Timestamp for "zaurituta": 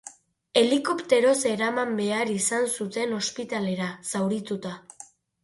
4.15-4.75